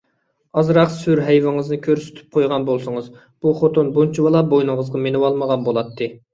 [0.61, 6.15] ئازراق سۈر-ھەيۋىڭىزنى كۆرسىتىپ قويغان بولسىڭىز، بۇ خوتۇن بۇنچىۋالا بوينىڭىزغا مىنىۋالمىغان بولاتتى.